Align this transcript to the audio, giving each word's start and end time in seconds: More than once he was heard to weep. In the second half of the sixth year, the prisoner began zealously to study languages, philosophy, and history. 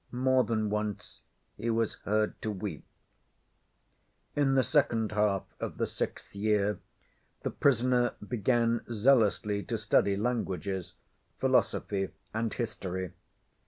More 0.11 0.43
than 0.43 0.71
once 0.71 1.21
he 1.57 1.69
was 1.69 1.93
heard 2.05 2.41
to 2.41 2.49
weep. 2.49 2.83
In 4.35 4.55
the 4.55 4.63
second 4.63 5.11
half 5.11 5.43
of 5.59 5.77
the 5.77 5.85
sixth 5.85 6.33
year, 6.35 6.79
the 7.43 7.51
prisoner 7.51 8.15
began 8.27 8.81
zealously 8.91 9.61
to 9.61 9.77
study 9.77 10.17
languages, 10.17 10.95
philosophy, 11.37 12.09
and 12.33 12.51
history. 12.51 13.11